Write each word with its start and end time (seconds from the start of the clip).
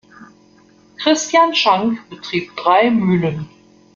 Christian 0.97 1.53
Shank 1.53 2.09
betrieb 2.09 2.55
drei 2.57 2.89
Mühlen. 2.89 3.47